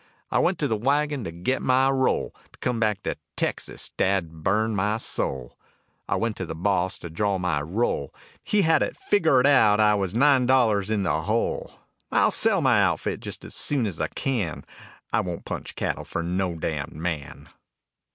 I 0.31 0.39
went 0.39 0.57
to 0.57 0.67
the 0.67 0.75
wagon 0.75 1.23
to 1.25 1.31
get 1.31 1.61
my 1.61 1.87
roll, 1.87 2.33
To 2.53 2.57
come 2.57 2.79
back 2.79 3.03
to 3.03 3.17
Texas, 3.37 3.89
dad 3.97 4.41
burn 4.43 4.75
my 4.75 4.97
soul. 4.97 5.59
I 6.09 6.15
went 6.15 6.35
to 6.37 6.45
the 6.47 6.55
boss 6.55 6.97
to 6.97 7.09
draw 7.11 7.37
my 7.37 7.61
roll, 7.61 8.11
He 8.43 8.63
had 8.63 8.81
it 8.81 8.97
figgered 8.99 9.45
out 9.45 9.79
I 9.79 9.93
was 9.93 10.15
nine 10.15 10.47
dollars 10.47 10.89
in 10.89 11.03
the 11.03 11.21
hole. 11.21 11.73
I'll 12.11 12.31
sell 12.31 12.61
my 12.61 12.81
outfit 12.81 13.19
just 13.19 13.45
as 13.45 13.53
soon 13.53 13.85
as 13.85 14.01
I 14.01 14.07
can, 14.07 14.65
I 15.13 15.19
won't 15.19 15.45
punch 15.45 15.75
cattle 15.75 16.03
for 16.03 16.23
no 16.23 16.55
damned 16.55 16.93
man. 16.93 17.49